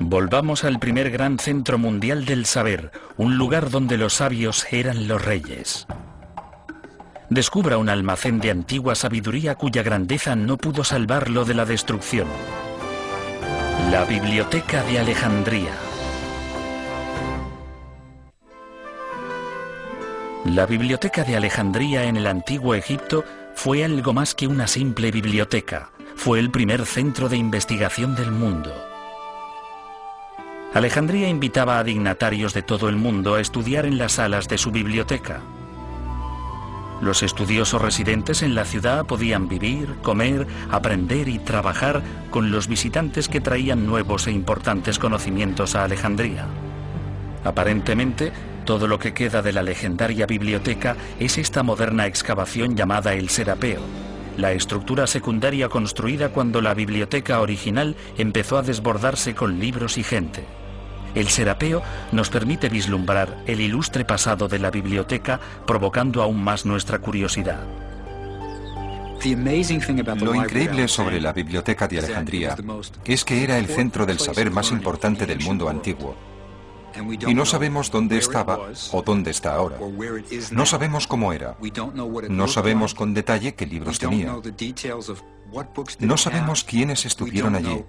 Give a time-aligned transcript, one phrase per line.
[0.00, 5.24] Volvamos al primer gran centro mundial del saber, un lugar donde los sabios eran los
[5.24, 5.86] reyes.
[7.30, 12.26] Descubra un almacén de antigua sabiduría cuya grandeza no pudo salvarlo de la destrucción.
[13.90, 15.70] La Biblioteca de Alejandría.
[20.44, 23.24] La Biblioteca de Alejandría en el antiguo Egipto
[23.54, 25.90] fue algo más que una simple biblioteca.
[26.16, 28.93] Fue el primer centro de investigación del mundo.
[30.74, 34.72] Alejandría invitaba a dignatarios de todo el mundo a estudiar en las salas de su
[34.72, 35.40] biblioteca.
[37.00, 43.28] Los estudiosos residentes en la ciudad podían vivir, comer, aprender y trabajar con los visitantes
[43.28, 46.46] que traían nuevos e importantes conocimientos a Alejandría.
[47.44, 48.32] Aparentemente,
[48.64, 53.82] todo lo que queda de la legendaria biblioteca es esta moderna excavación llamada el Serapeo,
[54.36, 60.63] la estructura secundaria construida cuando la biblioteca original empezó a desbordarse con libros y gente.
[61.14, 61.82] El serapeo
[62.12, 67.60] nos permite vislumbrar el ilustre pasado de la biblioteca, provocando aún más nuestra curiosidad.
[70.20, 72.56] Lo increíble sobre la Biblioteca de Alejandría
[73.04, 76.14] es que era el centro del saber más importante del mundo antiguo.
[77.26, 78.58] Y no sabemos dónde estaba
[78.92, 79.78] o dónde está ahora.
[80.52, 81.56] No sabemos cómo era.
[82.28, 84.34] No sabemos con detalle qué libros tenía.
[86.00, 87.84] No sabemos quiénes estuvieron allí.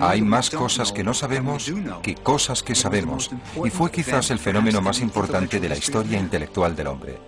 [0.00, 1.70] Hay más cosas que no sabemos
[2.02, 3.30] que cosas que sabemos,
[3.64, 7.18] y fue quizás el fenómeno más importante de la historia intelectual del hombre.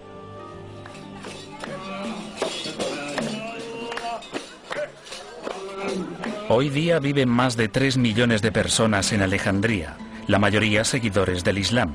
[6.48, 9.96] Hoy día viven más de 3 millones de personas en Alejandría,
[10.28, 11.94] la mayoría seguidores del Islam.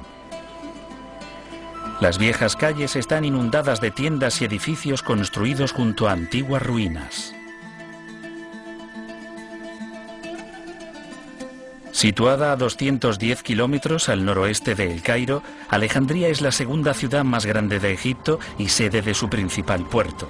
[2.01, 7.33] Las viejas calles están inundadas de tiendas y edificios construidos junto a antiguas ruinas.
[12.01, 17.45] Situada a 210 kilómetros al noroeste de El Cairo, Alejandría es la segunda ciudad más
[17.45, 20.27] grande de Egipto y sede de su principal puerto.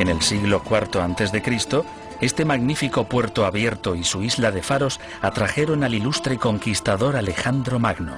[0.00, 1.84] En el siglo IV a.C.,
[2.22, 8.14] este magnífico puerto abierto y su isla de faros atrajeron al ilustre conquistador Alejandro Magno.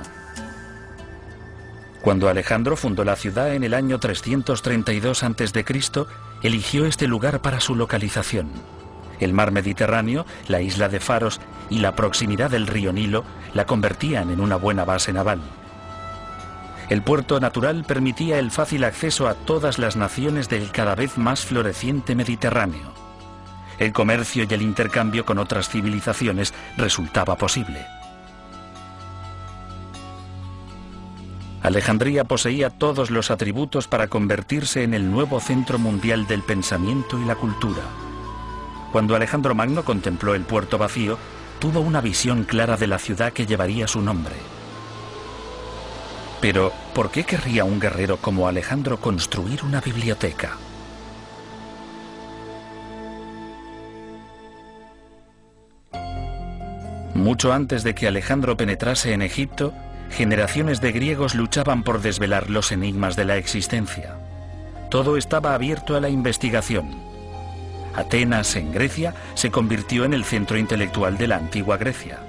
[2.02, 5.64] Cuando Alejandro fundó la ciudad en el año 332 a.C.,
[6.44, 8.77] eligió este lugar para su localización.
[9.20, 11.40] El mar Mediterráneo, la isla de Faros
[11.70, 13.24] y la proximidad del río Nilo
[13.54, 15.40] la convertían en una buena base naval.
[16.88, 21.44] El puerto natural permitía el fácil acceso a todas las naciones del cada vez más
[21.44, 22.94] floreciente Mediterráneo.
[23.78, 27.84] El comercio y el intercambio con otras civilizaciones resultaba posible.
[31.62, 37.24] Alejandría poseía todos los atributos para convertirse en el nuevo centro mundial del pensamiento y
[37.24, 37.82] la cultura.
[38.92, 41.18] Cuando Alejandro Magno contempló el puerto vacío,
[41.58, 44.34] tuvo una visión clara de la ciudad que llevaría su nombre.
[46.40, 50.56] Pero, ¿por qué querría un guerrero como Alejandro construir una biblioteca?
[57.14, 59.74] Mucho antes de que Alejandro penetrase en Egipto,
[60.10, 64.16] generaciones de griegos luchaban por desvelar los enigmas de la existencia.
[64.88, 67.07] Todo estaba abierto a la investigación.
[67.98, 72.20] Atenas, en Grecia, se convirtió en el centro intelectual de la antigua Grecia.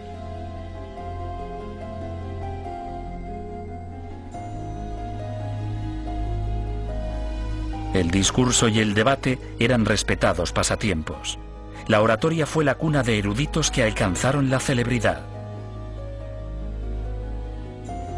[7.93, 11.39] El discurso y el debate eran respetados pasatiempos.
[11.87, 15.21] La oratoria fue la cuna de eruditos que alcanzaron la celebridad.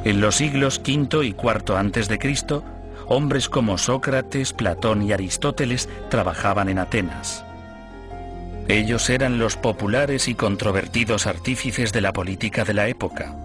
[0.03, 2.63] En los siglos V y IV antes de Cristo,
[3.11, 7.44] hombres como Sócrates, Platón y Aristóteles trabajaban en Atenas.
[8.69, 13.35] Ellos eran los populares y controvertidos artífices de la política de la época.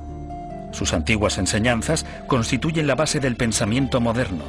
[0.71, 4.45] Sus antiguas enseñanzas constituyen la base del pensamiento moderno,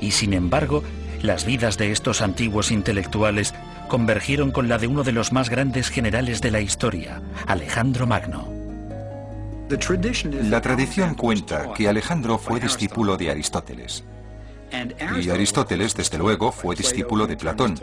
[0.00, 0.84] y sin embargo,
[1.20, 3.54] las vidas de estos antiguos intelectuales
[3.88, 8.48] convergieron con la de uno de los más grandes generales de la historia, Alejandro Magno.
[10.48, 14.04] La tradición cuenta que Alejandro fue discípulo de Aristóteles.
[15.20, 17.78] Y Aristóteles, desde luego, fue discípulo de Platón,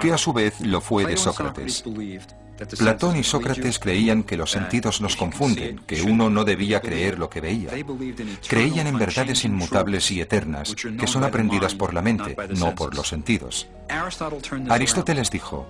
[0.00, 1.84] que a su vez lo fue de Sócrates.
[2.78, 7.28] Platón y Sócrates creían que los sentidos nos confunden, que uno no debía creer lo
[7.28, 7.70] que veía.
[8.46, 13.08] Creían en verdades inmutables y eternas, que son aprendidas por la mente, no por los
[13.08, 13.66] sentidos.
[14.68, 15.66] Aristóteles dijo,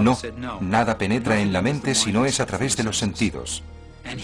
[0.00, 0.18] no,
[0.60, 3.62] nada penetra en la mente si no es a través de los sentidos.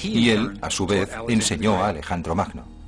[0.03, 2.80] Y él, a su vez, enseñó a Alejandro Magno.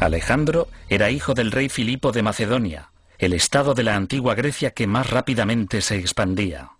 [0.00, 2.90] Alejandro era hijo del rey Filipo de Macedonia.
[3.18, 6.70] el estado de la antigua Grecia que más rápidamente se expandía.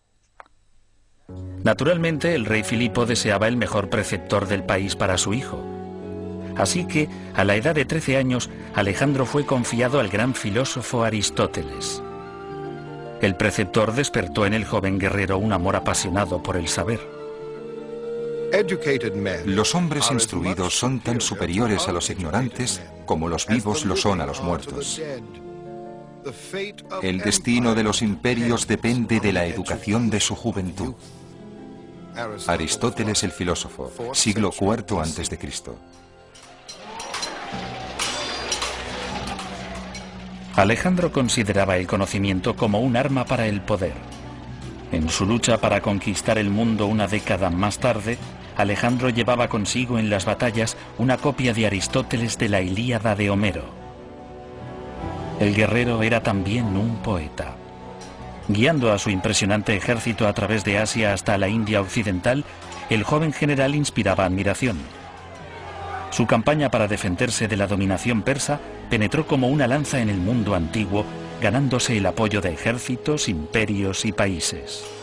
[1.64, 5.60] Naturalmente, el rey Filipo deseaba el mejor preceptor del país para su hijo.
[6.56, 12.00] Así que, a la edad de 13 años, Alejandro fue confiado al gran filósofo Aristóteles.
[13.20, 17.17] El preceptor despertó en el joven guerrero un amor apasionado por el saber.
[19.44, 24.26] Los hombres instruidos son tan superiores a los ignorantes como los vivos lo son a
[24.26, 25.00] los muertos.
[27.02, 30.94] El destino de los imperios depende de la educación de su juventud.
[32.46, 35.38] Aristóteles el filósofo, siglo IV a.C.
[40.56, 43.94] Alejandro consideraba el conocimiento como un arma para el poder.
[44.90, 48.18] En su lucha para conquistar el mundo una década más tarde,
[48.58, 53.66] Alejandro llevaba consigo en las batallas una copia de Aristóteles de la Ilíada de Homero.
[55.38, 57.54] El guerrero era también un poeta.
[58.48, 62.44] Guiando a su impresionante ejército a través de Asia hasta la India occidental,
[62.90, 64.78] el joven general inspiraba admiración.
[66.10, 68.58] Su campaña para defenderse de la dominación persa
[68.90, 71.04] penetró como una lanza en el mundo antiguo,
[71.40, 74.97] ganándose el apoyo de ejércitos, imperios y países.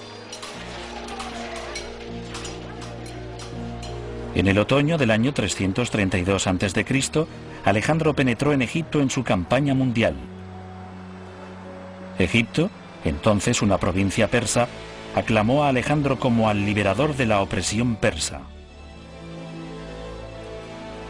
[4.36, 7.28] En el otoño del año 332 a.C.,
[7.64, 10.14] Alejandro penetró en Egipto en su campaña mundial.
[12.20, 12.70] Egipto,
[13.06, 14.68] entonces una provincia persa,
[15.16, 18.42] aclamó a Alejandro como al liberador de la opresión persa.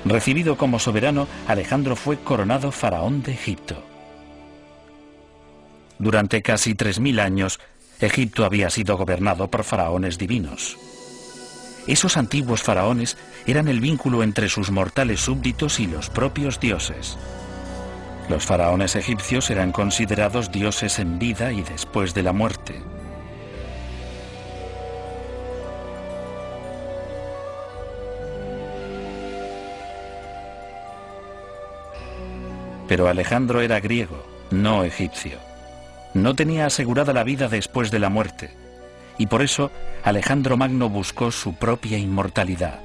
[0.06, 3.83] Recibido como soberano, Alejandro fue coronado faraón de Egipto.
[5.98, 7.60] Durante casi 3.000 años,
[8.00, 10.77] Egipto había sido gobernado por faraones divinos.
[11.88, 13.16] Esos antiguos faraones
[13.46, 17.18] eran el vínculo entre sus mortales súbditos y los propios dioses.
[18.28, 22.82] Los faraones egipcios eran considerados dioses en vida y después de la muerte.
[32.88, 35.38] Pero Alejandro era griego, no egipcio.
[36.16, 38.52] No tenía asegurada la vida después de la muerte,
[39.17, 39.71] y por eso
[40.03, 42.79] Alejandro Magno buscó su propia inmortalidad.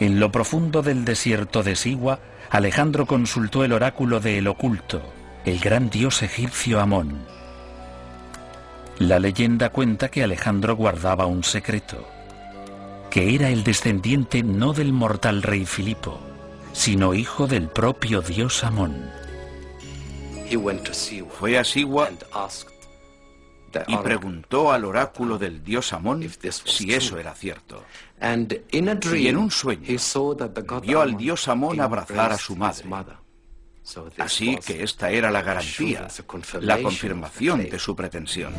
[0.00, 2.18] En lo profundo del desierto de Sigua,
[2.50, 5.02] Alejandro consultó el oráculo de El Oculto,
[5.44, 7.24] el gran dios egipcio Amón.
[8.98, 12.06] La leyenda cuenta que Alejandro guardaba un secreto,
[13.10, 16.20] que era el descendiente no del mortal rey Filipo,
[16.72, 19.10] sino hijo del propio dios Amón.
[21.38, 22.10] Fue a Sigua
[23.86, 26.28] y preguntó al oráculo del dios Amón
[26.64, 27.82] si eso era cierto.
[28.70, 29.98] Y en un sueño
[30.82, 32.84] vio al dios Amón abrazar a su madre.
[34.18, 36.06] Así que esta era la garantía,
[36.60, 38.54] la confirmación de su pretensión.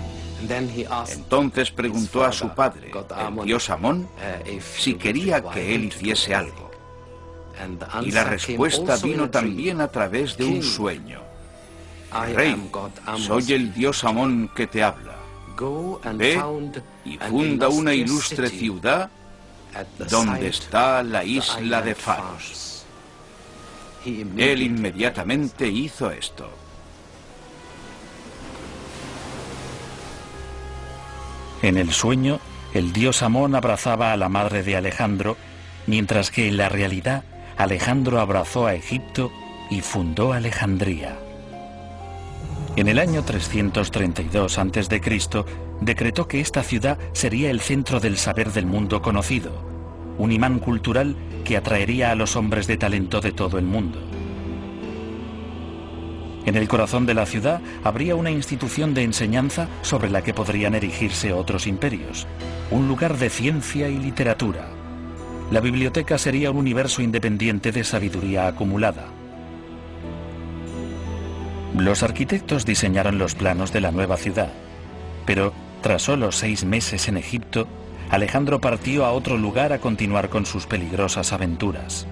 [1.09, 6.71] Entonces preguntó a su padre, el dios Amón, uh, si quería que él hiciese algo.
[8.01, 11.32] Y la respuesta vino también a través de un sueño.
[12.13, 12.55] Rey,
[13.17, 15.15] soy el dios Amón que te habla.
[16.13, 16.41] Ve
[17.05, 19.09] y funda una ilustre ciudad
[20.09, 22.85] donde está la isla de Faros.
[24.05, 26.49] Él inmediatamente hizo esto.
[31.61, 32.39] En el sueño,
[32.73, 35.37] el dios Amón abrazaba a la madre de Alejandro,
[35.87, 37.23] mientras que en la realidad
[37.57, 39.31] Alejandro abrazó a Egipto
[39.69, 41.22] y fundó Alejandría.
[42.75, 44.99] En el año 332 a.C.,
[45.81, 49.51] decretó que esta ciudad sería el centro del saber del mundo conocido,
[50.17, 51.15] un imán cultural
[51.45, 53.99] que atraería a los hombres de talento de todo el mundo.
[56.45, 60.73] En el corazón de la ciudad habría una institución de enseñanza sobre la que podrían
[60.73, 62.27] erigirse otros imperios,
[62.71, 64.67] un lugar de ciencia y literatura.
[65.51, 69.05] La biblioteca sería un universo independiente de sabiduría acumulada.
[71.77, 74.49] Los arquitectos diseñaron los planos de la nueva ciudad,
[75.25, 77.67] pero tras solo seis meses en Egipto,
[78.11, 82.05] Alejandro partió a otro lugar a continuar con sus peligrosas aventuras.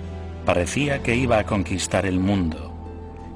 [0.46, 2.74] Parecía que iba a conquistar el mundo,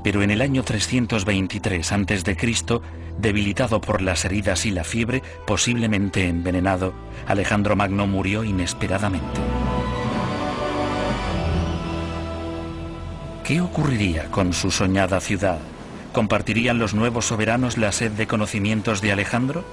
[0.04, 2.82] pero en el año 323 a.C.,
[3.20, 6.94] debilitado por las heridas y la fiebre, posiblemente envenenado,
[7.28, 9.42] Alejandro Magno murió inesperadamente.
[13.44, 15.60] ¿Qué ocurriría con su soñada ciudad?
[16.16, 19.66] ¿Compartirían los nuevos soberanos la sed de conocimientos de Alejandro?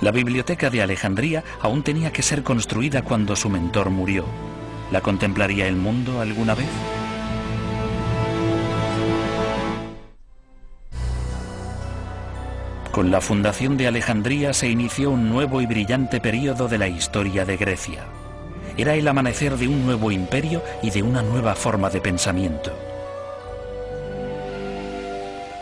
[0.00, 4.24] La biblioteca de Alejandría aún tenía que ser construida cuando su mentor murió.
[4.90, 6.70] ¿La contemplaría el mundo alguna vez?
[12.90, 17.44] Con la fundación de Alejandría se inició un nuevo y brillante período de la historia
[17.44, 18.06] de Grecia.
[18.78, 22.93] Era el amanecer de un nuevo imperio y de una nueva forma de pensamiento.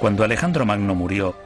[0.02, 1.36] Cuando Alejandro Magno murió,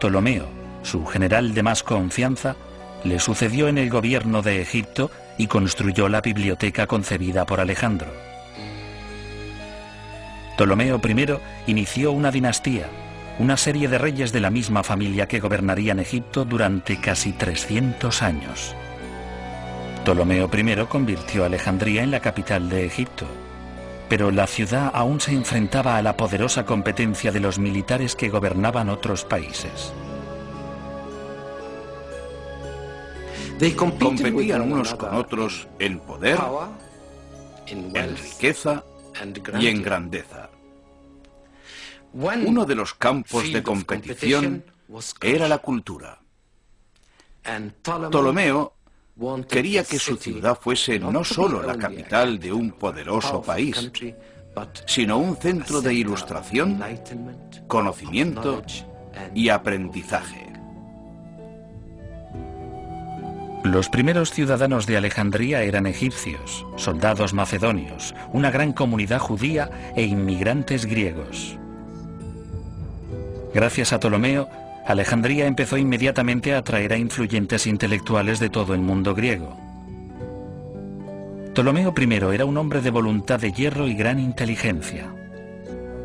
[0.00, 0.46] Ptolomeo,
[0.82, 2.56] su general de más confianza,
[3.04, 8.08] le sucedió en el gobierno de Egipto y construyó la biblioteca concebida por Alejandro.
[10.56, 12.86] Ptolomeo I inició una dinastía,
[13.38, 18.74] una serie de reyes de la misma familia que gobernarían Egipto durante casi 300 años.
[20.04, 23.26] Ptolomeo I convirtió a Alejandría en la capital de Egipto,
[24.08, 28.88] pero la ciudad aún se enfrentaba a la poderosa competencia de los militares que gobernaban
[28.88, 29.92] otros países.
[33.76, 36.38] Competían unos con otros en poder,
[37.66, 38.84] en riqueza
[39.58, 40.50] y en grandeza.
[42.12, 44.64] Uno de los campos de competición
[45.20, 46.20] era la cultura.
[47.82, 48.74] Ptolomeo
[49.48, 53.90] quería que su ciudad fuese no solo la capital de un poderoso país,
[54.86, 56.82] sino un centro de ilustración,
[57.66, 58.62] conocimiento
[59.34, 60.48] y aprendizaje.
[63.64, 70.86] Los primeros ciudadanos de Alejandría eran egipcios, soldados macedonios, una gran comunidad judía e inmigrantes
[70.86, 71.58] griegos.
[73.52, 74.48] Gracias a Ptolomeo,
[74.88, 79.54] Alejandría empezó inmediatamente a atraer a influyentes intelectuales de todo el mundo griego.
[81.52, 85.14] Ptolomeo I era un hombre de voluntad de hierro y gran inteligencia.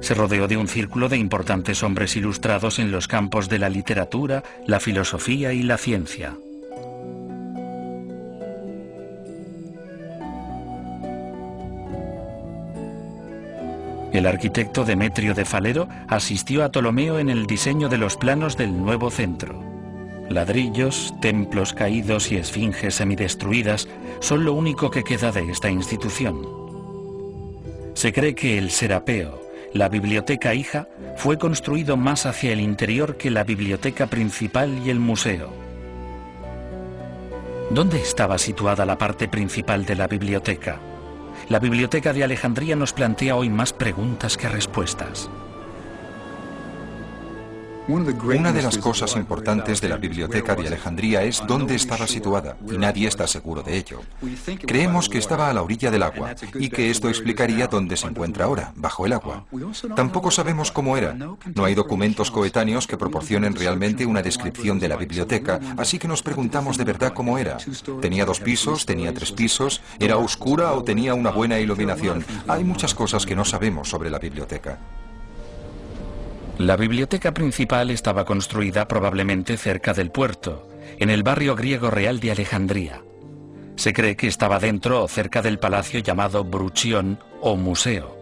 [0.01, 4.43] Se rodeó de un círculo de importantes hombres ilustrados en los campos de la literatura,
[4.67, 6.35] la filosofía y la ciencia.
[14.13, 18.77] El arquitecto Demetrio de Falero asistió a Ptolomeo en el diseño de los planos del
[18.77, 19.59] nuevo centro.
[20.29, 23.89] Ladrillos, templos caídos y esfinges semidestruidas
[24.19, 26.47] son lo único que queda de esta institución.
[27.95, 29.41] Se cree que el Serapeo,
[29.73, 34.99] la biblioteca hija, fue construido más hacia el interior que la biblioteca principal y el
[34.99, 35.49] museo.
[37.71, 40.79] ¿Dónde estaba situada la parte principal de la biblioteca?
[41.49, 45.29] La Biblioteca de Alejandría nos plantea hoy más preguntas que respuestas.
[47.87, 52.77] Una de las cosas importantes de la Biblioteca de Alejandría es dónde estaba situada, y
[52.77, 53.99] nadie está seguro de ello.
[54.65, 58.45] Creemos que estaba a la orilla del agua, y que esto explicaría dónde se encuentra
[58.45, 59.45] ahora, bajo el agua.
[59.97, 61.13] Tampoco sabemos cómo era.
[61.13, 66.23] No hay documentos coetáneos que proporcionen realmente una descripción de la biblioteca, así que nos
[66.23, 67.57] preguntamos de verdad cómo era.
[68.01, 68.85] ¿Tenía dos pisos?
[68.85, 69.81] ¿Tenía tres pisos?
[69.99, 72.25] ¿Era oscura o tenía una buena iluminación?
[72.47, 74.79] Hay muchas cosas que no sabemos sobre la biblioteca.
[76.59, 80.69] La biblioteca principal estaba construida probablemente cerca del puerto,
[80.99, 83.01] en el barrio griego real de Alejandría.
[83.75, 88.15] Se cree que estaba dentro o cerca del palacio llamado Bruchión o museo.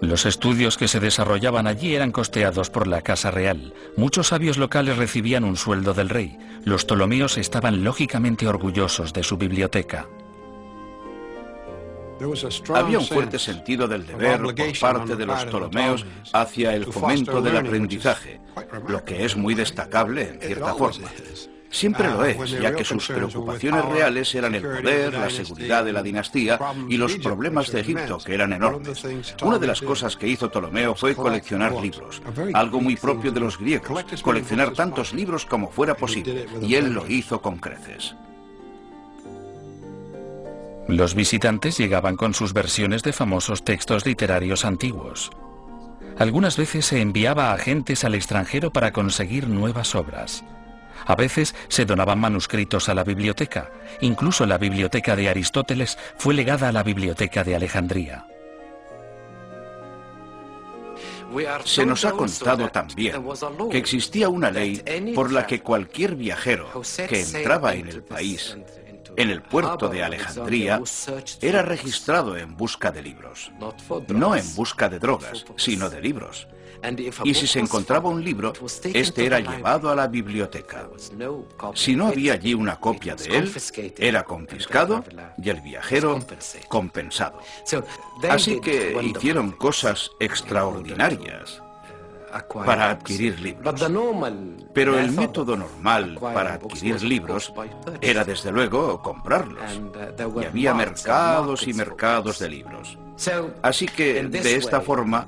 [0.00, 3.72] Los estudios que se desarrollaban allí eran costeados por la Casa Real.
[3.96, 6.38] Muchos sabios locales recibían un sueldo del rey.
[6.64, 10.08] Los Ptolomeos estaban lógicamente orgullosos de su biblioteca.
[12.74, 17.56] Había un fuerte sentido del deber por parte de los Ptolomeos hacia el fomento del
[17.56, 18.40] aprendizaje,
[18.88, 21.08] lo que es muy destacable en cierta forma.
[21.70, 26.02] Siempre lo es, ya que sus preocupaciones reales eran el poder, la seguridad de la
[26.02, 26.58] dinastía
[26.88, 29.04] y los problemas de Egipto, que eran enormes.
[29.42, 32.20] Una de las cosas que hizo Ptolomeo fue coleccionar libros,
[32.54, 37.06] algo muy propio de los griegos, coleccionar tantos libros como fuera posible, y él lo
[37.06, 38.16] hizo con creces.
[40.90, 45.30] Los visitantes llegaban con sus versiones de famosos textos literarios antiguos.
[46.18, 50.44] Algunas veces se enviaba agentes al extranjero para conseguir nuevas obras.
[51.06, 53.70] A veces se donaban manuscritos a la biblioteca.
[54.00, 58.26] Incluso la biblioteca de Aristóteles fue legada a la biblioteca de Alejandría.
[61.64, 63.14] Se nos ha contado también
[63.70, 64.82] que existía una ley
[65.14, 66.68] por la que cualquier viajero
[67.08, 68.56] que entraba en el país
[69.16, 70.80] en el puerto de Alejandría,
[71.40, 73.52] era registrado en busca de libros.
[74.08, 76.48] No en busca de drogas, sino de libros.
[77.24, 78.52] Y si se encontraba un libro,
[78.94, 80.88] este era llevado a la biblioteca.
[81.74, 83.52] Si no había allí una copia de él,
[83.98, 85.04] era confiscado
[85.42, 86.18] y el viajero
[86.68, 87.40] compensado.
[88.28, 91.62] Así que hicieron cosas extraordinarias.
[92.64, 93.82] Para adquirir libros.
[94.72, 97.52] Pero el método normal para adquirir libros
[98.00, 99.80] era desde luego comprarlos.
[100.40, 102.98] Y había mercados y mercados de libros.
[103.62, 105.26] Así que de esta forma,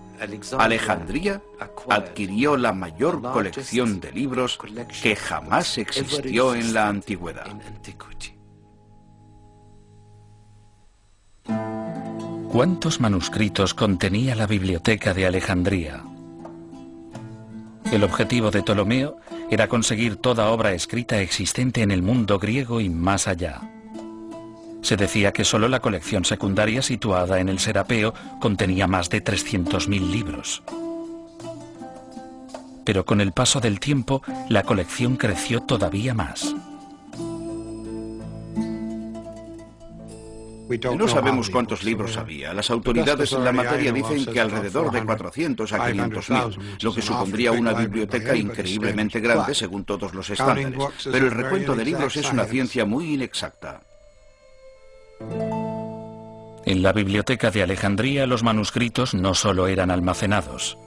[0.58, 1.42] Alejandría
[1.88, 4.58] adquirió la mayor colección de libros
[5.02, 7.46] que jamás existió en la antigüedad.
[12.52, 16.04] ¿Cuántos manuscritos contenía la biblioteca de Alejandría?
[17.92, 19.18] El objetivo de Ptolomeo
[19.50, 23.60] era conseguir toda obra escrita existente en el mundo griego y más allá.
[24.80, 30.10] Se decía que solo la colección secundaria situada en el Serapeo contenía más de 300.000
[30.10, 30.62] libros.
[32.86, 36.56] Pero con el paso del tiempo, la colección creció todavía más.
[40.96, 42.54] No sabemos cuántos libros había.
[42.54, 47.02] Las autoridades en la materia dicen que alrededor de 400 a 500 mil, lo que
[47.02, 50.78] supondría una biblioteca increíblemente grande según todos los estándares.
[51.04, 53.82] Pero el recuento de libros es una ciencia muy inexacta.
[56.64, 60.78] En la biblioteca de Alejandría los manuscritos no solo eran almacenados,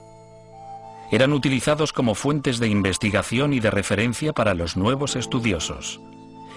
[1.10, 6.00] eran utilizados como fuentes de investigación y de referencia para los nuevos estudiosos.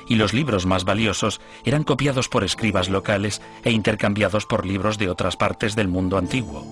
[0.10, 5.10] Y los libros más valiosos eran copiados por escribas locales e intercambiados por libros de
[5.10, 6.66] otras partes del mundo antiguo.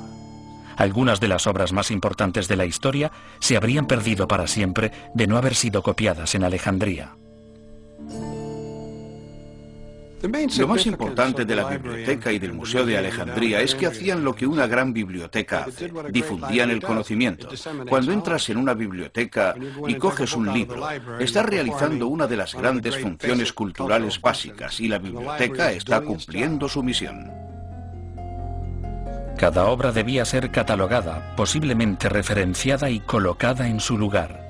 [0.75, 5.27] Algunas de las obras más importantes de la historia se habrían perdido para siempre de
[5.27, 7.15] no haber sido copiadas en Alejandría.
[10.21, 14.33] Lo más importante de la biblioteca y del Museo de Alejandría es que hacían lo
[14.33, 17.49] que una gran biblioteca hace, difundían el conocimiento.
[17.87, 19.55] Cuando entras en una biblioteca
[19.87, 20.87] y coges un libro,
[21.19, 26.81] estás realizando una de las grandes funciones culturales básicas y la biblioteca está cumpliendo su
[26.81, 27.31] misión.
[29.37, 34.46] Cada obra debía ser catalogada, posiblemente referenciada y colocada en su lugar.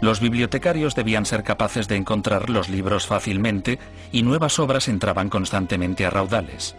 [0.00, 3.78] Los bibliotecarios debían ser capaces de encontrar los libros fácilmente
[4.12, 6.74] y nuevas obras entraban constantemente a raudales.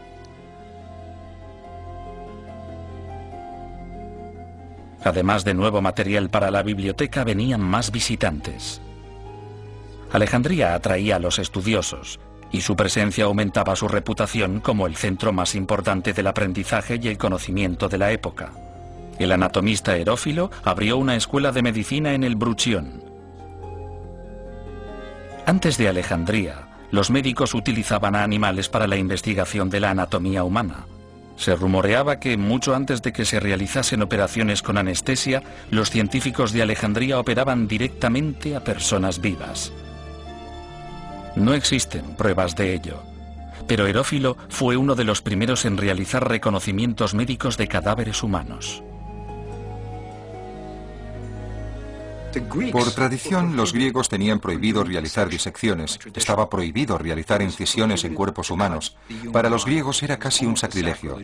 [5.03, 8.81] Además de nuevo material para la biblioteca venían más visitantes.
[10.11, 12.19] Alejandría atraía a los estudiosos
[12.51, 17.17] y su presencia aumentaba su reputación como el centro más importante del aprendizaje y el
[17.17, 18.51] conocimiento de la época.
[19.19, 23.10] El anatomista Herófilo abrió una escuela de medicina en el Bruchión.
[25.45, 30.85] Antes de Alejandría, los médicos utilizaban a animales para la investigación de la anatomía humana.
[31.35, 36.61] Se rumoreaba que mucho antes de que se realizasen operaciones con anestesia, los científicos de
[36.61, 39.73] Alejandría operaban directamente a personas vivas.
[41.35, 43.01] No existen pruebas de ello,
[43.65, 48.83] pero Herófilo fue uno de los primeros en realizar reconocimientos médicos de cadáveres humanos.
[52.71, 58.95] Por tradición, los griegos tenían prohibido realizar disecciones, estaba prohibido realizar incisiones en cuerpos humanos.
[59.33, 61.17] Para los griegos era casi un sacrilegio.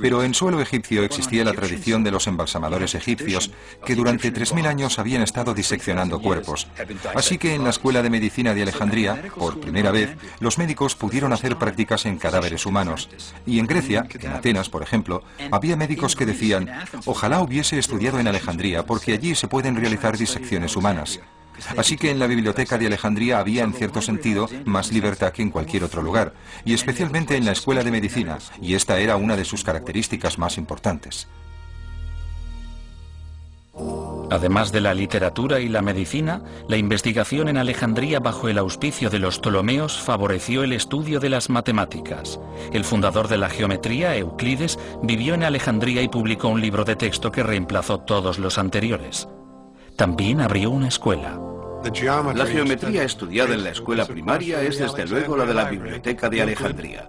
[0.00, 3.50] Pero en suelo egipcio existía la tradición de los embalsamadores egipcios,
[3.86, 6.66] que durante 3.000 años habían estado diseccionando cuerpos.
[7.14, 11.32] Así que en la Escuela de Medicina de Alejandría, por primera vez, los médicos pudieron
[11.32, 13.08] hacer prácticas en cadáveres humanos.
[13.46, 16.70] Y en Grecia, en Atenas, por ejemplo, había médicos que decían,
[17.06, 21.20] ojalá hubiese estudiado en Alejandría, porque allí se pueden realizar disecciones humanas.
[21.76, 25.50] Así que en la biblioteca de Alejandría había, en cierto sentido, más libertad que en
[25.50, 26.32] cualquier otro lugar,
[26.64, 30.56] y especialmente en la escuela de medicina, y esta era una de sus características más
[30.58, 31.28] importantes.
[34.30, 39.18] Además de la literatura y la medicina, la investigación en Alejandría bajo el auspicio de
[39.18, 42.38] los Ptolomeos favoreció el estudio de las matemáticas.
[42.72, 47.32] El fundador de la geometría, Euclides, vivió en Alejandría y publicó un libro de texto
[47.32, 49.26] que reemplazó todos los anteriores.
[50.00, 51.38] También abrió una escuela.
[52.34, 56.40] La geometría estudiada en la escuela primaria es desde luego la de la Biblioteca de
[56.40, 57.06] Alejandría.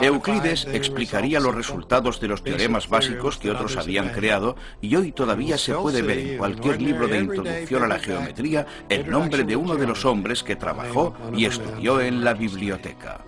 [0.00, 5.58] Euclides explicaría los resultados de los teoremas básicos que otros habían creado y hoy todavía
[5.58, 9.74] se puede ver en cualquier libro de introducción a la geometría el nombre de uno
[9.74, 13.18] de los hombres que trabajó y estudió en la biblioteca.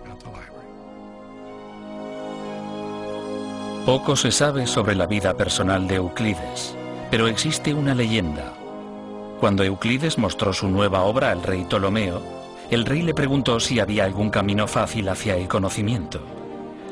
[3.85, 6.77] Poco se sabe sobre la vida personal de Euclides,
[7.09, 8.53] pero existe una leyenda
[9.41, 12.21] cuando Euclides mostró su nueva obra al rey Ptolomeo,
[12.69, 16.21] el rey le preguntó si había algún camino fácil hacia el conocimiento.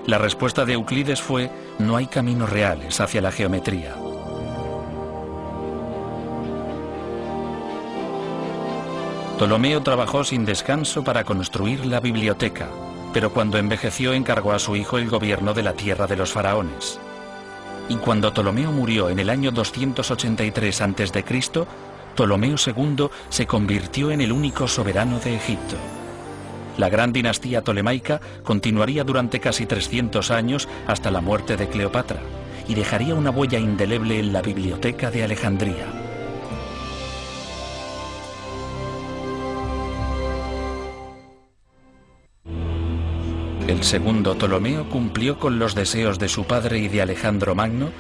[0.08, 3.94] La respuesta de Euclides fue, no hay caminos reales hacia la geometría.
[9.38, 12.68] Ptolomeo trabajó sin descanso para construir la biblioteca,
[13.14, 17.00] pero cuando envejeció encargó a su hijo el gobierno de la tierra de los faraones.
[17.90, 21.66] y cuando Ptolomeo murió en el año 283 a.C.,
[22.16, 25.78] Ptolomeo II se convirtió en el único soberano de Egipto.
[26.78, 32.20] La gran dinastía tolemaica continuaría durante casi 300 años hasta la muerte de Cleopatra
[32.68, 35.88] y dejaría una huella indeleble en la biblioteca de Alejandría.
[43.68, 47.92] El segundo Ptolomeo cumplió con los deseos de su padre y de Alejandro Magno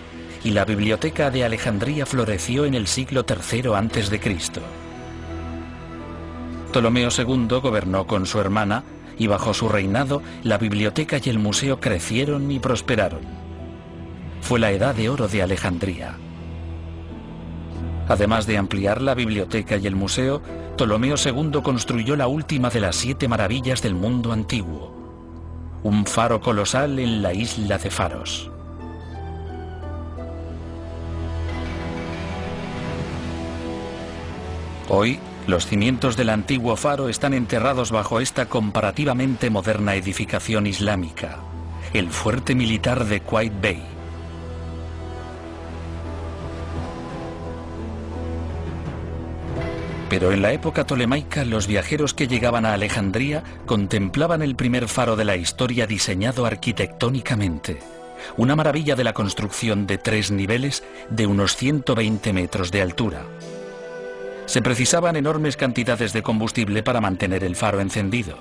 [0.44, 4.20] y la biblioteca de Alejandría floreció en el siglo III a.C.
[6.72, 8.84] Ptolomeo II gobernó con su hermana
[9.18, 13.22] y bajo su reinado la biblioteca y el museo crecieron y prosperaron.
[14.42, 16.16] Fue la edad de oro de Alejandría.
[18.08, 20.42] Además de ampliar la biblioteca y el museo,
[20.78, 24.96] Ptolomeo II construyó la última de las siete maravillas del mundo antiguo,
[25.84, 28.50] un faro colosal en la isla de Faros.
[34.92, 41.38] Hoy, los cimientos del antiguo faro están enterrados bajo esta comparativamente moderna edificación islámica,
[41.94, 43.84] el fuerte militar de Quaid Bay.
[50.10, 55.16] Pero en la época tolemaica los viajeros que llegaban a Alejandría contemplaban el primer faro
[55.16, 57.78] de la historia diseñado arquitectónicamente,
[58.38, 63.22] una maravilla de la construcción de tres niveles de unos 120 metros de altura.
[64.50, 68.40] Se precisaban enormes cantidades de combustible para mantener el faro encendido.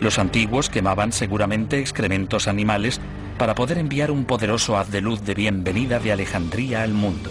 [0.00, 2.98] Los antiguos quemaban seguramente excrementos animales
[3.36, 7.30] para poder enviar un poderoso haz de luz de bienvenida de Alejandría al mundo.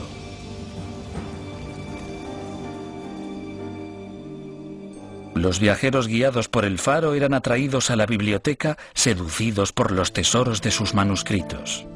[5.34, 10.62] Los viajeros guiados por el faro eran atraídos a la biblioteca, seducidos por los tesoros
[10.62, 11.88] de sus manuscritos.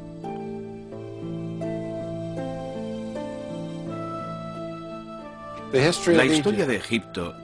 [5.73, 7.35] La historia de Egipto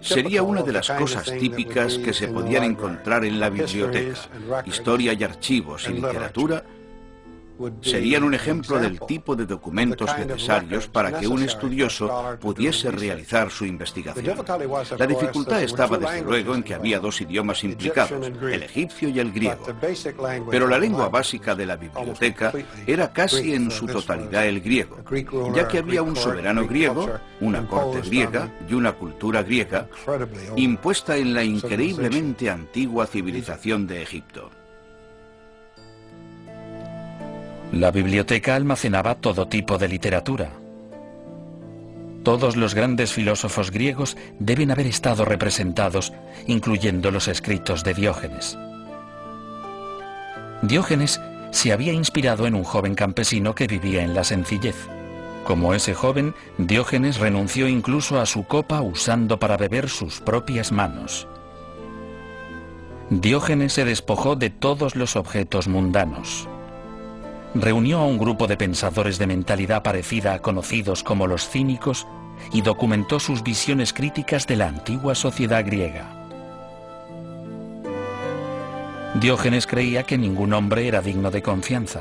[0.00, 4.18] sería una de las cosas típicas que se podían encontrar en la biblioteca.
[4.66, 6.64] Historia y archivos y literatura
[7.80, 13.64] serían un ejemplo del tipo de documentos necesarios para que un estudioso pudiese realizar su
[13.64, 14.36] investigación.
[14.98, 18.12] La dificultad estaba desde luego en que había dos idiomas implicados,
[18.42, 19.66] el egipcio y el griego.
[20.50, 22.52] Pero la lengua básica de la biblioteca
[22.86, 24.98] era casi en su totalidad el griego,
[25.54, 27.10] ya que había un soberano griego,
[27.40, 29.88] una corte griega y una cultura griega
[30.56, 34.50] impuesta en la increíblemente antigua civilización de Egipto.
[37.72, 40.50] La biblioteca almacenaba todo tipo de literatura.
[42.22, 46.12] Todos los grandes filósofos griegos deben haber estado representados,
[46.46, 48.58] incluyendo los escritos de Diógenes.
[50.60, 51.18] Diógenes
[51.50, 54.76] se había inspirado en un joven campesino que vivía en la sencillez.
[55.44, 61.26] Como ese joven, Diógenes renunció incluso a su copa usando para beber sus propias manos.
[63.08, 66.46] Diógenes se despojó de todos los objetos mundanos
[67.54, 72.06] reunió a un grupo de pensadores de mentalidad parecida a conocidos como los cínicos
[72.52, 76.18] y documentó sus visiones críticas de la antigua sociedad griega.
[79.20, 82.00] Diógenes creía que ningún hombre era digno de confianza.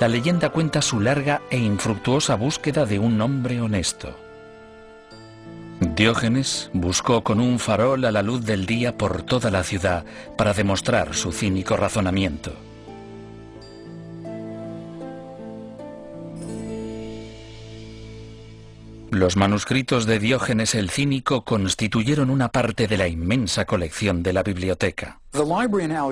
[0.00, 4.16] La leyenda cuenta su larga e infructuosa búsqueda de un hombre honesto.
[5.80, 10.04] Diógenes buscó con un farol a la luz del día por toda la ciudad
[10.36, 12.52] para demostrar su cínico razonamiento.
[19.14, 24.42] Los manuscritos de Diógenes el Cínico constituyeron una parte de la inmensa colección de la
[24.42, 25.20] biblioteca.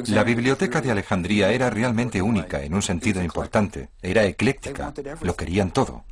[0.07, 3.89] La biblioteca de Alejandría era realmente única en un sentido importante.
[4.03, 4.95] Era ecléctica.
[5.21, 6.05] Lo querían todo.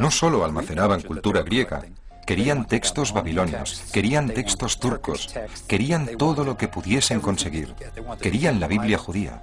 [0.00, 1.84] No solo almacenaban cultura griega,
[2.26, 5.32] querían textos babilonios, querían textos turcos,
[5.68, 7.76] querían todo lo que pudiesen conseguir.
[8.20, 9.40] Querían la Biblia judía.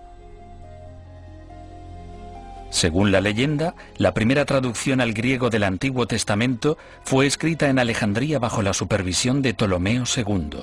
[2.71, 8.39] Según la leyenda, la primera traducción al griego del Antiguo Testamento fue escrita en Alejandría
[8.39, 10.57] bajo la supervisión de Ptolomeo II.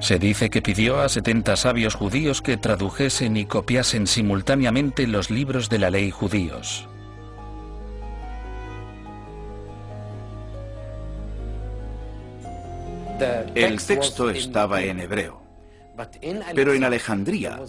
[0.00, 5.68] Se dice que pidió a 70 sabios judíos que tradujesen y copiasen simultáneamente los libros
[5.68, 6.88] de la ley judíos.
[13.54, 15.43] El texto estaba en hebreo.
[16.54, 17.60] Pero en Alejandría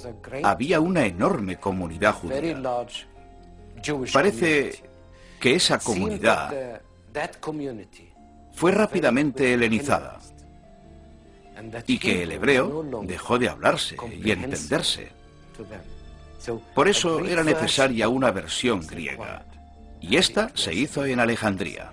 [0.43, 2.61] había una enorme comunidad judía.
[4.11, 4.83] Parece
[5.39, 6.81] que esa comunidad
[8.53, 10.19] fue rápidamente helenizada
[11.85, 15.09] y que el hebreo dejó de hablarse y entenderse.
[16.73, 19.45] Por eso era necesaria una versión griega.
[20.01, 21.91] Y esta se hizo en Alejandría.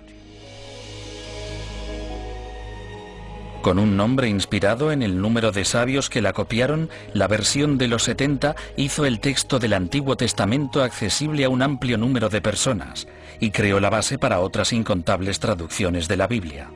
[3.63, 7.87] Con un nombre inspirado en el número de sabios que la copiaron, la versión de
[7.87, 13.07] los 70 hizo el texto del Antiguo Testamento accesible a un amplio número de personas
[13.39, 16.71] y creó la base para otras incontables traducciones de la Biblia.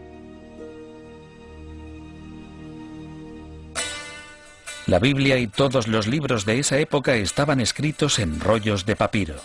[4.86, 9.36] La Biblia y todos los libros de esa época estaban escritos en rollos de papiro.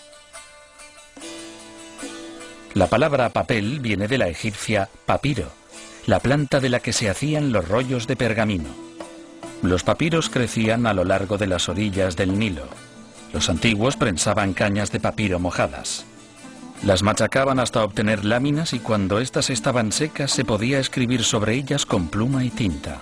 [2.75, 5.51] La palabra papel viene de la egipcia papiro,
[6.07, 8.69] la planta de la que se hacían los rollos de pergamino.
[9.63, 12.67] Los papiros crecían a lo largo de las orillas del Nilo.
[13.33, 16.05] Los antiguos prensaban cañas de papiro mojadas.
[16.83, 21.87] Las machacaban hasta obtener láminas y cuando éstas estaban secas se podía escribir sobre ellas
[21.87, 23.01] con pluma y tinta.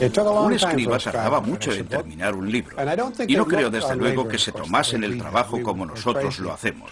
[0.00, 2.76] Un escriba tardaba mucho en terminar un libro.
[3.26, 6.90] Y no creo desde luego que se tomasen el trabajo como nosotros lo hacemos.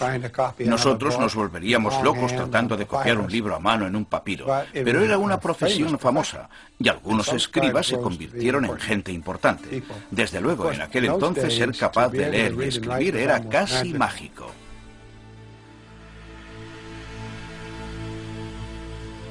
[0.59, 4.47] Nosotros nos volveríamos locos tratando de copiar un libro a mano en un papiro.
[4.73, 9.83] Pero era una profesión famosa y algunos escribas se convirtieron en gente importante.
[10.11, 14.53] Desde luego, en aquel entonces ser capaz de leer y escribir era casi mágico.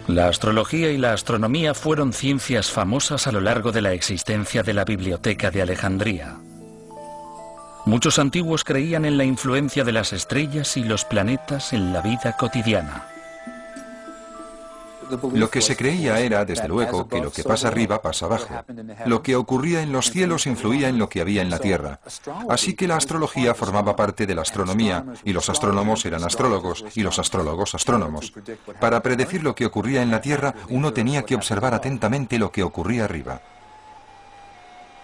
[0.08, 4.74] La astrología y la astronomía fueron ciencias famosas a lo largo de la existencia de
[4.74, 6.38] la Biblioteca de Alejandría.
[7.86, 12.38] Muchos antiguos creían en la influencia de las estrellas y los planetas en la vida
[12.38, 13.17] cotidiana.
[15.34, 18.64] Lo que se creía era, desde luego, que lo que pasa arriba pasa abajo.
[19.06, 22.00] Lo que ocurría en los cielos influía en lo que había en la tierra.
[22.50, 27.02] Así que la astrología formaba parte de la astronomía, y los astrónomos eran astrólogos, y
[27.02, 28.34] los astrólogos astrónomos.
[28.80, 32.64] Para predecir lo que ocurría en la tierra, uno tenía que observar atentamente lo que
[32.64, 33.42] ocurría arriba.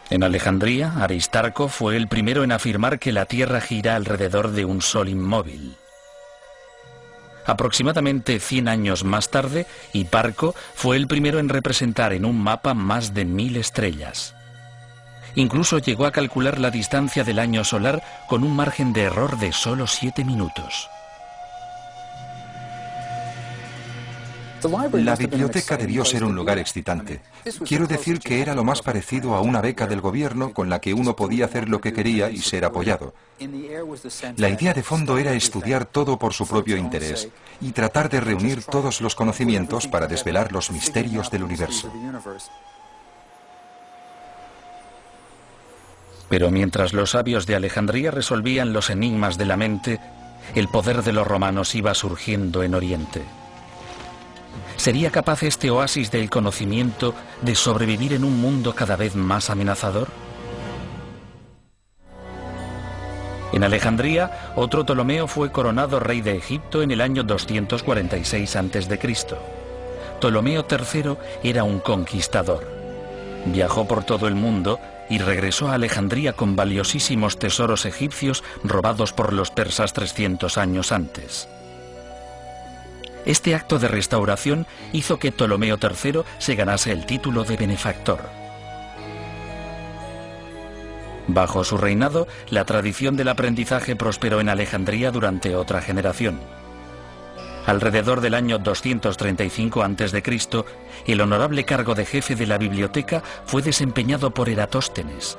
[0.09, 4.81] En Alejandría, Aristarco fue el primero en afirmar que la Tierra gira alrededor de un
[4.81, 5.77] sol inmóvil.
[7.45, 13.13] Aproximadamente 100 años más tarde, Hiparco fue el primero en representar en un mapa más
[13.13, 14.35] de mil estrellas.
[15.35, 19.51] Incluso llegó a calcular la distancia del año solar con un margen de error de
[19.51, 20.89] solo 7 minutos.
[24.93, 27.21] La biblioteca debió ser un lugar excitante.
[27.65, 30.93] Quiero decir que era lo más parecido a una beca del gobierno con la que
[30.93, 33.13] uno podía hacer lo que quería y ser apoyado.
[34.37, 38.63] La idea de fondo era estudiar todo por su propio interés y tratar de reunir
[38.63, 41.91] todos los conocimientos para desvelar los misterios del universo.
[46.29, 49.99] Pero mientras los sabios de Alejandría resolvían los enigmas de la mente,
[50.55, 53.21] el poder de los romanos iba surgiendo en Oriente.
[54.83, 60.09] ¿Sería capaz este oasis del conocimiento de sobrevivir en un mundo cada vez más amenazador?
[63.53, 68.99] En Alejandría, otro Ptolomeo fue coronado rey de Egipto en el año 246 a.C.
[70.19, 72.67] Ptolomeo III era un conquistador.
[73.45, 79.31] Viajó por todo el mundo y regresó a Alejandría con valiosísimos tesoros egipcios robados por
[79.31, 81.47] los persas 300 años antes.
[83.25, 88.19] Este acto de restauración hizo que Ptolomeo III se ganase el título de benefactor.
[91.27, 96.41] Bajo su reinado, la tradición del aprendizaje prosperó en Alejandría durante otra generación.
[97.65, 100.23] Alrededor del año 235 a.C.,
[101.07, 105.37] el honorable cargo de jefe de la biblioteca fue desempeñado por Eratóstenes.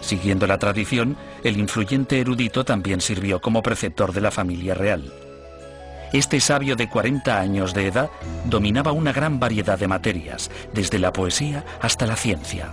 [0.00, 5.23] Siguiendo la tradición, el influyente erudito también sirvió como preceptor de la familia real.
[6.14, 8.08] Este sabio de 40 años de edad
[8.44, 12.68] dominaba una gran variedad de materias, desde la poesía hasta la ciencia.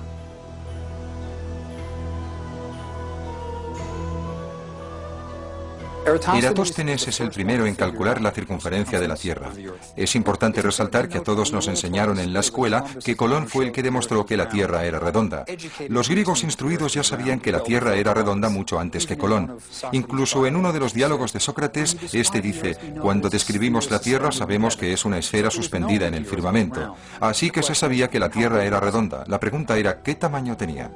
[6.05, 9.51] Eratóstenes es el primero en calcular la circunferencia de la Tierra.
[9.95, 13.71] Es importante resaltar que a todos nos enseñaron en la escuela que Colón fue el
[13.71, 15.45] que demostró que la Tierra era redonda.
[15.89, 19.57] Los griegos instruidos ya sabían que la Tierra era redonda mucho antes que Colón.
[19.91, 24.77] Incluso en uno de los diálogos de Sócrates, este dice, cuando describimos la Tierra sabemos
[24.77, 26.95] que es una esfera suspendida en el firmamento.
[27.19, 29.23] Así que se sabía que la Tierra era redonda.
[29.27, 30.89] La pregunta era, ¿qué tamaño tenía?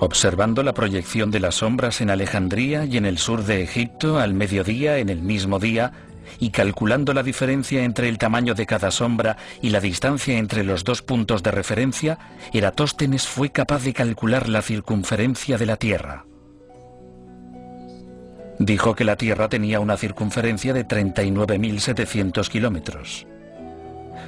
[0.00, 4.34] Observando la proyección de las sombras en Alejandría y en el sur de Egipto al
[4.34, 5.92] mediodía en el mismo día,
[6.38, 10.84] y calculando la diferencia entre el tamaño de cada sombra y la distancia entre los
[10.84, 12.18] dos puntos de referencia,
[12.52, 16.26] Eratóstenes fue capaz de calcular la circunferencia de la Tierra.
[18.58, 23.26] Dijo que la Tierra tenía una circunferencia de 39.700 kilómetros.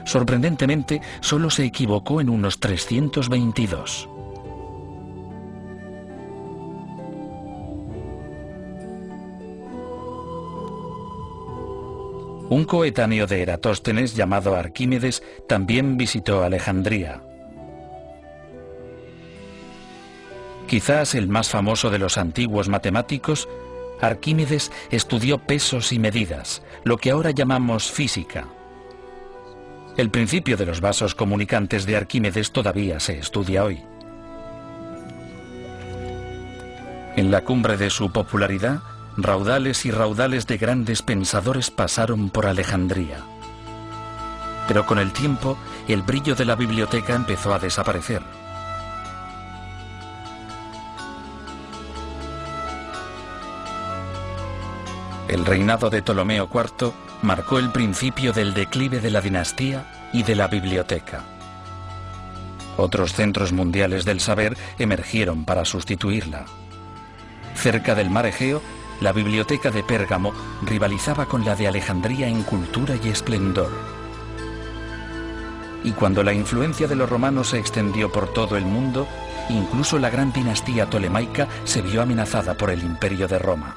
[0.04, 4.08] Sorprendentemente, solo se equivocó en unos 322.
[12.48, 17.20] Un coetáneo de Eratóstenes llamado Arquímedes también visitó Alejandría.
[20.68, 23.48] Quizás el más famoso de los antiguos matemáticos,
[24.00, 28.46] Arquímedes estudió pesos y medidas, lo que ahora llamamos física.
[29.96, 33.82] El principio de los vasos comunicantes de Arquímedes todavía se estudia hoy.
[37.16, 38.80] En la cumbre de su popularidad,
[39.16, 43.20] raudales y raudales de grandes pensadores pasaron por Alejandría.
[44.68, 45.56] Pero con el tiempo,
[45.88, 48.22] el brillo de la biblioteca empezó a desaparecer.
[55.28, 60.36] El reinado de Ptolomeo IV marcó el principio del declive de la dinastía y de
[60.36, 61.22] la biblioteca.
[62.76, 66.44] Otros centros mundiales del saber emergieron para sustituirla.
[67.54, 68.60] Cerca del mar Egeo,
[69.00, 70.32] la biblioteca de Pérgamo
[70.62, 73.70] rivalizaba con la de Alejandría en cultura y esplendor.
[75.84, 79.06] Y cuando la influencia de los romanos se extendió por todo el mundo,
[79.50, 83.76] incluso la gran dinastía tolemaica se vio amenazada por el imperio de Roma.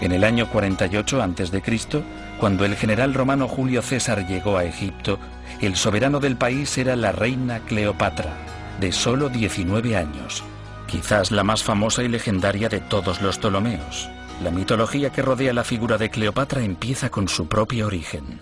[0.00, 2.04] En el año 48 a.C.,
[2.38, 5.18] cuando el general romano Julio César llegó a Egipto,
[5.62, 8.34] el soberano del país era la reina Cleopatra,
[8.78, 10.44] de solo 19 años,
[10.86, 14.08] quizás la más famosa y legendaria de todos los Ptolomeos.
[14.42, 18.38] La mitología que rodea la figura de Cleopatra empieza con su propio origen.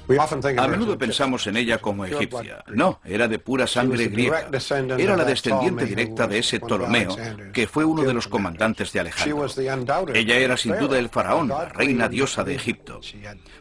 [0.58, 2.64] A menudo pensamos en ella como egipcia.
[2.66, 4.48] No, era de pura sangre griega.
[4.98, 7.16] Era la descendiente directa de ese Ptolomeo,
[7.52, 9.46] que fue uno de los comandantes de Alejandro.
[10.12, 13.00] Ella era sin duda el faraón, la reina diosa de Egipto.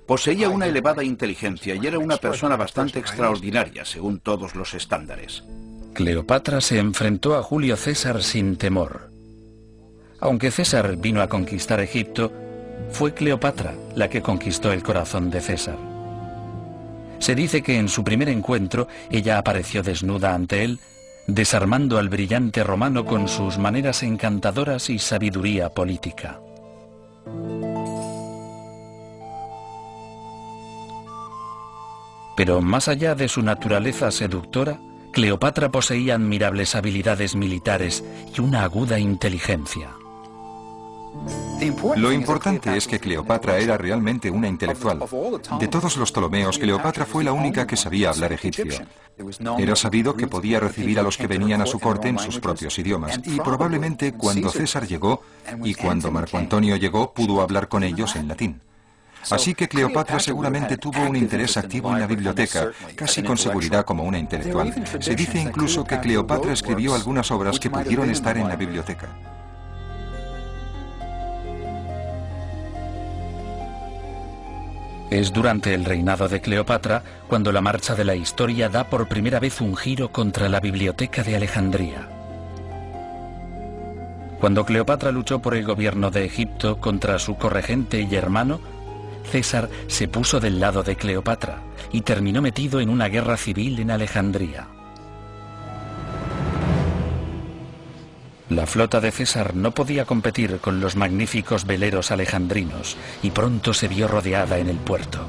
[0.07, 5.43] Poseía una elevada inteligencia y era una persona bastante extraordinaria, según todos los estándares.
[5.93, 9.11] Cleopatra se enfrentó a Julio César sin temor.
[10.19, 12.31] Aunque César vino a conquistar Egipto,
[12.89, 15.77] fue Cleopatra la que conquistó el corazón de César.
[17.19, 20.79] Se dice que en su primer encuentro ella apareció desnuda ante él,
[21.27, 26.39] desarmando al brillante romano con sus maneras encantadoras y sabiduría política.
[32.35, 34.79] Pero más allá de su naturaleza seductora,
[35.13, 38.03] Cleopatra poseía admirables habilidades militares
[38.35, 39.91] y una aguda inteligencia.
[41.95, 44.99] Lo importante es que Cleopatra era realmente una intelectual.
[45.59, 48.65] De todos los Ptolomeos, Cleopatra fue la única que sabía hablar egipcio.
[49.59, 52.77] Era sabido que podía recibir a los que venían a su corte en sus propios
[52.79, 55.21] idiomas, y probablemente cuando César llegó
[55.63, 58.61] y cuando Marco Antonio llegó pudo hablar con ellos en latín.
[59.29, 64.03] Así que Cleopatra seguramente tuvo un interés activo en la biblioteca, casi con seguridad como
[64.03, 64.73] una intelectual.
[64.99, 69.07] Se dice incluso que Cleopatra escribió algunas obras que pudieron estar en la biblioteca.
[75.09, 79.39] Es durante el reinado de Cleopatra cuando la marcha de la historia da por primera
[79.39, 82.09] vez un giro contra la biblioteca de Alejandría.
[84.39, 88.59] Cuando Cleopatra luchó por el gobierno de Egipto contra su corregente y hermano,
[89.31, 93.91] César se puso del lado de Cleopatra y terminó metido en una guerra civil en
[93.91, 94.67] Alejandría.
[98.49, 103.87] La flota de César no podía competir con los magníficos veleros alejandrinos y pronto se
[103.87, 105.25] vio rodeada en el puerto.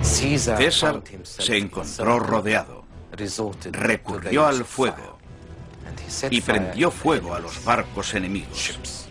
[0.00, 2.84] César se encontró rodeado,
[3.72, 5.18] recurrió al fuego
[6.30, 9.06] y prendió fuego a los barcos enemigos.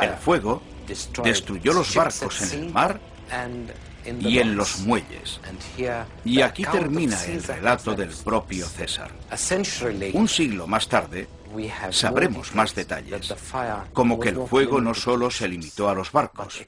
[0.00, 0.62] El fuego
[1.24, 3.00] destruyó los barcos en el mar
[4.20, 5.40] y en los muelles.
[6.24, 9.10] Y aquí termina el relato del propio César.
[10.12, 11.28] Un siglo más tarde,
[11.90, 13.34] sabremos más detalles,
[13.92, 16.64] como que el fuego no solo se limitó a los barcos,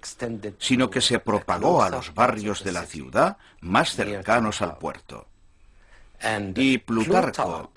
[0.58, 5.26] sino que se propagó a los barrios de la ciudad más cercanos al puerto.
[6.56, 7.70] Y Plutarco,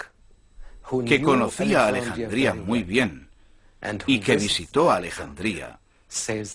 [1.06, 3.30] que conocía a Alejandría muy bien
[4.08, 5.80] y que visitó a Alejandría,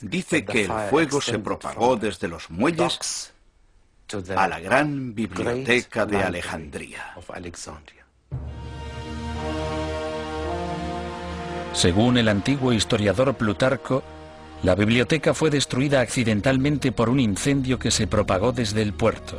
[0.02, 3.32] dice que el fuego se propagó desde los muelles
[4.36, 7.14] a la gran biblioteca de Alejandría.
[11.72, 14.02] Según el antiguo historiador Plutarco,
[14.62, 19.38] la biblioteca fue destruida accidentalmente por un incendio que se propagó desde el puerto.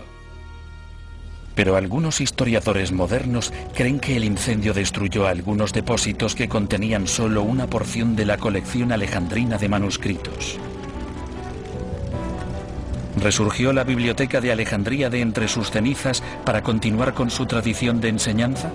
[1.58, 7.68] Pero algunos historiadores modernos creen que el incendio destruyó algunos depósitos que contenían solo una
[7.68, 10.60] porción de la colección alejandrina de manuscritos.
[13.20, 18.10] ¿Resurgió la biblioteca de Alejandría de entre sus cenizas para continuar con su tradición de
[18.10, 18.72] enseñanza?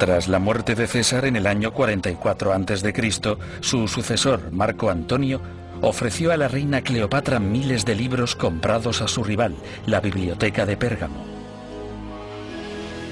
[0.00, 5.40] Tras la muerte de César en el año 44 a.C., su sucesor, Marco Antonio,
[5.86, 9.54] ofreció a la reina Cleopatra miles de libros comprados a su rival,
[9.86, 11.24] la Biblioteca de Pérgamo.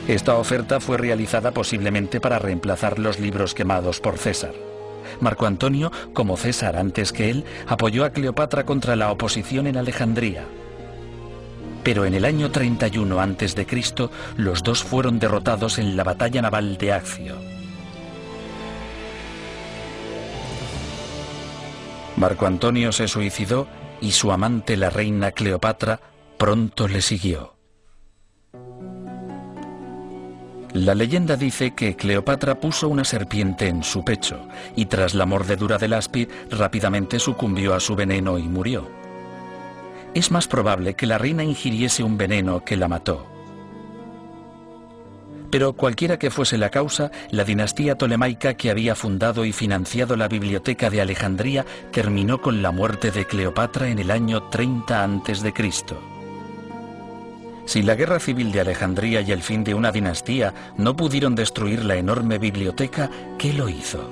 [0.09, 4.53] Esta oferta fue realizada posiblemente para reemplazar los libros quemados por César.
[5.21, 10.45] Marco Antonio, como César antes que él, apoyó a Cleopatra contra la oposición en Alejandría.
[11.85, 13.67] Pero en el año 31 a.C.,
[14.37, 17.52] los dos fueron derrotados en la batalla naval de Accio.
[22.23, 23.67] Marco Antonio se suicidó
[24.01, 25.99] y su amante, la reina Cleopatra,
[26.39, 27.57] pronto le siguió.
[30.73, 34.47] La leyenda dice que Cleopatra puso una serpiente en su pecho
[34.77, 38.89] y tras la mordedura del aspi rápidamente sucumbió a su veneno y murió.
[40.15, 43.32] Es más probable que la reina ingiriese un veneno que la mató.
[45.53, 50.27] Pero cualquiera que fuese la causa, la dinastía tolemaica que había fundado y financiado la
[50.27, 55.53] biblioteca de Alejandría terminó con la muerte de Cleopatra en el año 30 a.C.
[57.67, 61.85] Si la guerra civil de Alejandría y el fin de una dinastía no pudieron destruir
[61.85, 64.11] la enorme biblioteca, ¿qué lo hizo?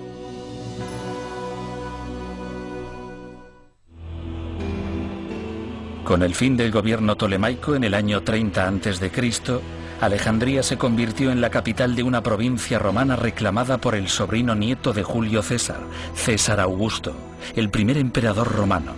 [6.04, 11.42] Con el fin del gobierno tolemaico en el año 30 a.C., Alejandría se convirtió en
[11.42, 15.80] la capital de una provincia romana reclamada por el sobrino nieto de Julio César,
[16.14, 17.14] César Augusto,
[17.54, 18.94] el primer emperador romano.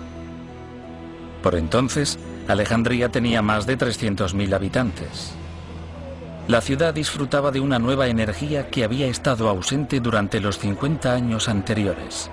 [1.42, 5.32] Por entonces, Alejandría tenía más de 300.000 habitantes.
[6.46, 11.48] La ciudad disfrutaba de una nueva energía que había estado ausente durante los 50 años
[11.48, 12.30] anteriores.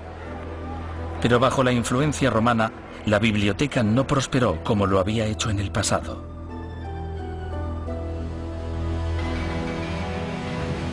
[1.20, 2.72] Pero bajo la influencia romana,
[3.04, 6.29] la biblioteca no prosperó como lo había hecho en el pasado.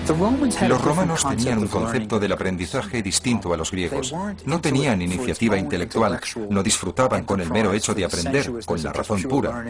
[0.08, 4.14] Los romanos tenían un concepto del aprendizaje distinto a los griegos.
[4.46, 9.22] No tenían iniciativa intelectual, no disfrutaban con el mero hecho de aprender, con la razón
[9.24, 9.66] pura.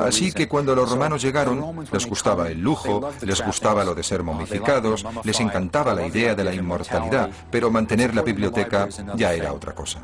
[0.00, 4.22] Así que cuando los romanos llegaron, les gustaba el lujo, les gustaba lo de ser
[4.22, 9.74] momificados, les encantaba la idea de la inmortalidad, pero mantener la biblioteca ya era otra
[9.74, 10.00] cosa.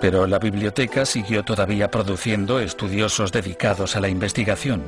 [0.00, 4.82] Pero la biblioteca siguió todavía produciendo estudiosos dedicados a la investigación.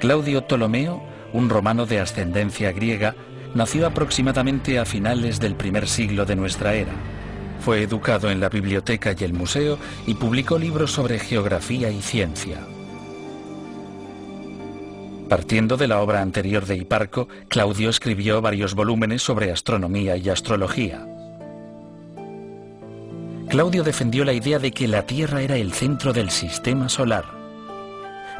[0.00, 3.14] Claudio Ptolomeo, un romano de ascendencia griega,
[3.54, 6.92] nació aproximadamente a finales del primer siglo de nuestra era.
[7.60, 12.58] Fue educado en la biblioteca y el museo y publicó libros sobre geografía y ciencia.
[15.28, 21.06] Partiendo de la obra anterior de Hiparco, Claudio escribió varios volúmenes sobre astronomía y astrología.
[23.48, 27.24] Claudio defendió la idea de que la Tierra era el centro del sistema solar.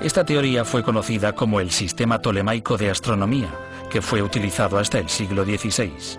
[0.01, 3.49] Esta teoría fue conocida como el sistema tolemaico de astronomía,
[3.91, 6.19] que fue utilizado hasta el siglo XVI.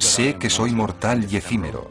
[0.00, 1.90] Sé que soy mortal y efímero,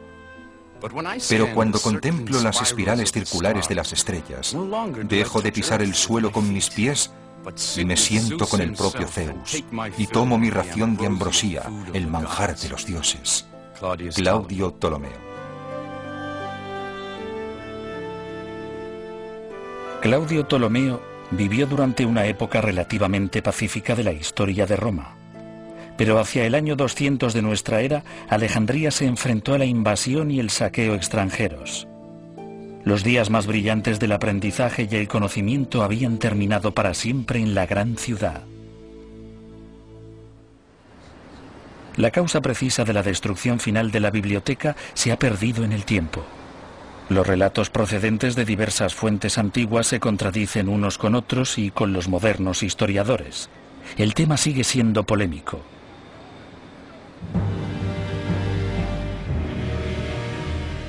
[1.30, 4.56] pero cuando contemplo las espirales circulares de las estrellas,
[5.04, 7.12] dejo de pisar el suelo con mis pies
[7.78, 9.64] y me siento con el propio Zeus
[9.98, 11.64] y tomo mi ración de ambrosía,
[11.94, 13.46] el manjar de los dioses.
[14.16, 15.12] Claudio Ptolomeo.
[20.02, 21.02] Claudio Ptolomeo
[21.32, 25.16] vivió durante una época relativamente pacífica de la historia de Roma.
[25.98, 30.40] Pero hacia el año 200 de nuestra era, Alejandría se enfrentó a la invasión y
[30.40, 31.86] el saqueo extranjeros.
[32.86, 37.66] Los días más brillantes del aprendizaje y el conocimiento habían terminado para siempre en la
[37.66, 38.44] gran ciudad.
[41.98, 45.86] La causa precisa de la destrucción final de la biblioteca se ha perdido en el
[45.86, 46.26] tiempo.
[47.08, 52.10] Los relatos procedentes de diversas fuentes antiguas se contradicen unos con otros y con los
[52.10, 53.50] modernos historiadores.
[53.98, 55.62] El tema sigue siendo polémico.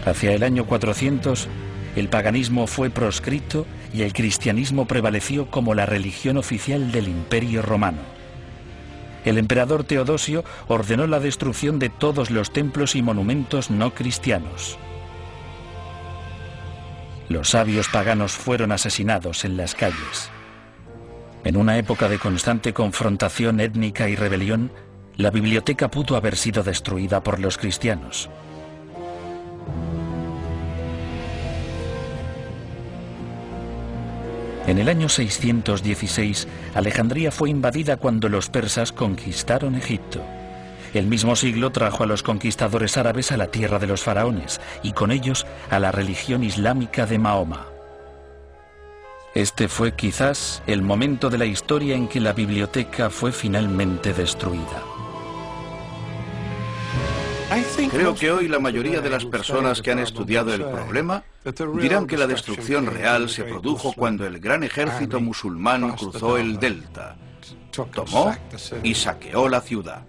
[0.05, 1.49] Hacia el año 400,
[1.95, 8.16] el paganismo fue proscrito y el cristianismo prevaleció como la religión oficial del Imperio Romano
[9.27, 14.79] el emperador Teodosio ordenó la destrucción de todos los templos y monumentos no cristianos.
[17.29, 20.31] Los sabios paganos fueron asesinados en las calles.
[21.45, 24.71] En una época de constante confrontación étnica y rebelión,
[25.17, 28.31] la biblioteca pudo haber sido destruida por los cristianos.
[34.67, 40.21] En el año 616, Alejandría fue invadida cuando los persas conquistaron Egipto.
[40.93, 44.93] El mismo siglo trajo a los conquistadores árabes a la tierra de los faraones y
[44.93, 47.67] con ellos a la religión islámica de Mahoma.
[49.35, 54.96] Este fue quizás el momento de la historia en que la biblioteca fue finalmente destruida.
[57.91, 61.23] Creo que hoy la mayoría de las personas que han estudiado el problema
[61.81, 67.17] dirán que la destrucción real se produjo cuando el gran ejército musulmán cruzó el delta,
[67.71, 68.35] tomó
[68.83, 70.03] y saqueó la ciudad.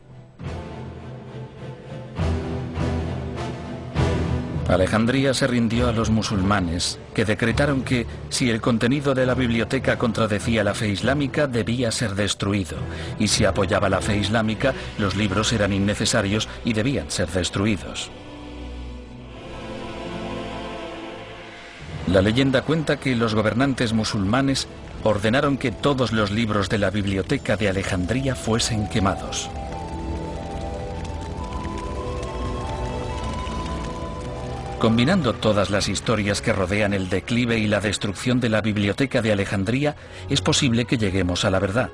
[4.67, 9.97] Alejandría se rindió a los musulmanes, que decretaron que, si el contenido de la biblioteca
[9.97, 12.75] contradecía la fe islámica, debía ser destruido,
[13.17, 18.11] y si apoyaba la fe islámica, los libros eran innecesarios y debían ser destruidos.
[22.07, 24.67] La leyenda cuenta que los gobernantes musulmanes
[25.03, 29.49] ordenaron que todos los libros de la biblioteca de Alejandría fuesen quemados.
[34.79, 39.31] Combinando todas las historias que rodean el declive y la destrucción de la Biblioteca de
[39.31, 39.95] Alejandría,
[40.29, 41.89] es posible que lleguemos a la verdad.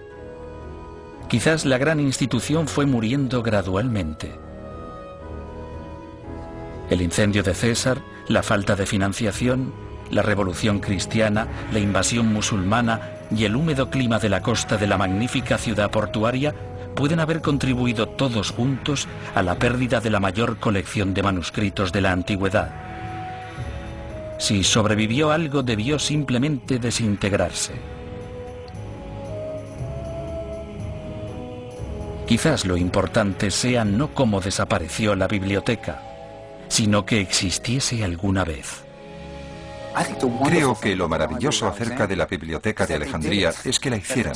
[1.30, 4.38] Quizás la gran institución fue muriendo gradualmente.
[6.90, 9.74] El incendio de César, la falta de financiación,
[10.12, 13.00] la revolución cristiana, la invasión musulmana
[13.32, 16.54] y el húmedo clima de la costa de la magnífica ciudad portuaria
[16.96, 22.02] pueden haber contribuido todos juntos a la pérdida de la mayor colección de manuscritos de
[22.02, 22.72] la antigüedad.
[24.40, 27.74] Si sobrevivió algo debió simplemente desintegrarse.
[32.28, 36.02] Quizás lo importante sea no cómo desapareció la biblioteca,
[36.68, 38.83] sino que existiese alguna vez.
[40.46, 44.36] Creo que lo maravilloso acerca de la Biblioteca de Alejandría es que la hicieran,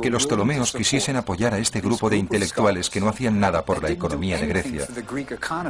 [0.00, 3.82] que los Ptolomeos quisiesen apoyar a este grupo de intelectuales que no hacían nada por
[3.82, 4.86] la economía de Grecia.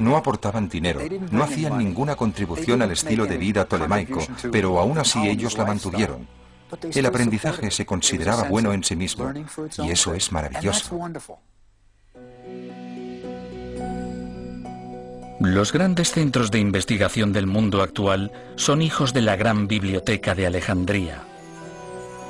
[0.00, 4.20] No aportaban dinero, no hacían ninguna contribución al estilo de vida tolemaico,
[4.50, 6.26] pero aún así ellos la mantuvieron.
[6.94, 9.32] El aprendizaje se consideraba bueno en sí mismo,
[9.78, 10.98] y eso es maravilloso.
[15.40, 20.48] Los grandes centros de investigación del mundo actual son hijos de la gran biblioteca de
[20.48, 21.22] Alejandría.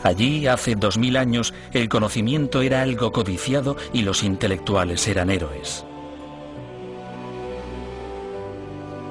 [0.03, 5.87] Allí, hace dos mil años, el conocimiento era algo codiciado y los intelectuales eran héroes.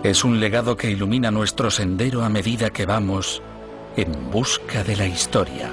[0.04, 3.41] Es un legado que ilumina nuestro sendero a medida que vamos
[3.95, 5.72] en busca de la historia.